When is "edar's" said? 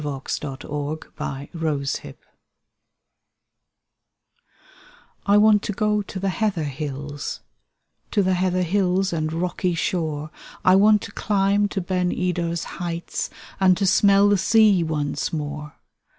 12.11-12.63